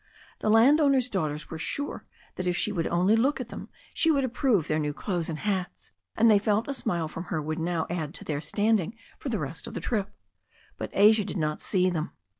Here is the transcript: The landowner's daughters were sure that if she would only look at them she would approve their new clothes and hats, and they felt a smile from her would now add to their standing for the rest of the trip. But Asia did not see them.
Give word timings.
The 0.39 0.49
landowner's 0.49 1.11
daughters 1.11 1.51
were 1.51 1.59
sure 1.59 2.05
that 2.33 2.47
if 2.47 2.57
she 2.57 2.71
would 2.71 2.87
only 2.87 3.15
look 3.15 3.39
at 3.39 3.49
them 3.49 3.69
she 3.93 4.09
would 4.09 4.23
approve 4.23 4.67
their 4.67 4.79
new 4.79 4.93
clothes 4.93 5.29
and 5.29 5.37
hats, 5.37 5.91
and 6.17 6.27
they 6.27 6.39
felt 6.39 6.67
a 6.67 6.73
smile 6.73 7.07
from 7.07 7.25
her 7.25 7.39
would 7.39 7.59
now 7.59 7.85
add 7.87 8.15
to 8.15 8.23
their 8.25 8.41
standing 8.41 8.95
for 9.19 9.29
the 9.29 9.37
rest 9.37 9.67
of 9.67 9.75
the 9.75 9.79
trip. 9.79 10.09
But 10.75 10.89
Asia 10.93 11.23
did 11.23 11.37
not 11.37 11.61
see 11.61 11.91
them. 11.91 12.13